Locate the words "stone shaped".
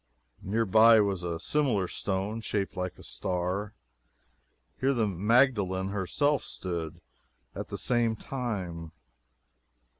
1.87-2.75